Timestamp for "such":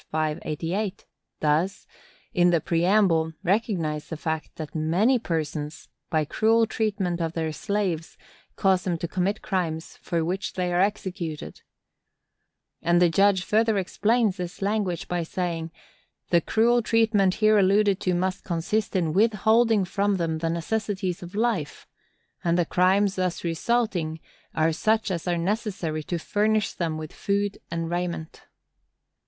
24.73-25.11